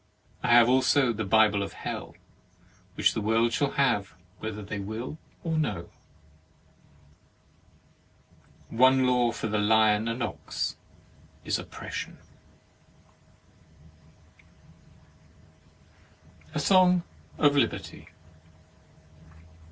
I 0.41 0.47
have 0.47 0.67
also 0.67 1.13
the 1.13 1.23
Bible 1.25 1.61
of 1.61 1.73
Hell, 1.73 2.15
which 2.95 3.13
the 3.13 3.21
world 3.21 3.53
shall 3.53 3.73
have 3.73 4.15
whether 4.39 4.63
they 4.63 4.79
will 4.79 5.19
or 5.43 5.59
no. 5.59 5.91
One 8.69 9.05
law 9.05 9.31
for 9.31 9.45
the 9.45 9.59
lion 9.59 10.07
and 10.07 10.23
ox 10.23 10.75
is 11.45 11.59
Op 11.59 11.69
pression. 11.69 12.17
42 16.45 16.45
HEAVEN 16.45 16.45
AND 16.45 16.53
HELL 16.53 16.57
A 16.59 16.59
SONG 16.59 17.03
OF 17.37 17.55
LIBERTY 17.55 17.99
1. 17.99 18.07